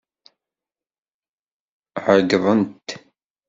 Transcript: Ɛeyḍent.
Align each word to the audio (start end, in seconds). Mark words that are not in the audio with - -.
Ɛeyḍent. 2.05 2.87